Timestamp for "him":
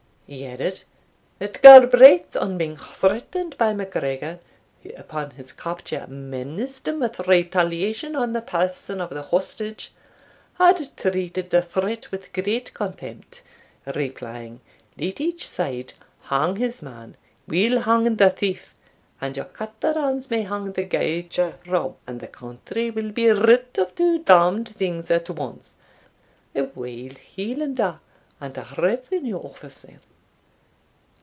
6.87-7.01